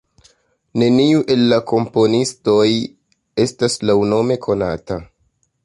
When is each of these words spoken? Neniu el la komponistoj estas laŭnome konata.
Neniu 0.83 1.19
el 1.33 1.43
la 1.51 1.59
komponistoj 1.73 2.65
estas 3.47 3.77
laŭnome 3.91 4.39
konata. 4.47 4.99